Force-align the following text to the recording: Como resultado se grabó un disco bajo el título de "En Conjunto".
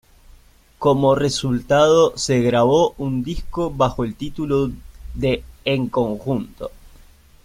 Como 0.79 1.13
resultado 1.13 2.17
se 2.17 2.41
grabó 2.41 2.95
un 2.97 3.23
disco 3.23 3.69
bajo 3.69 4.03
el 4.03 4.15
título 4.15 4.71
de 5.13 5.43
"En 5.63 5.89
Conjunto". 5.89 6.71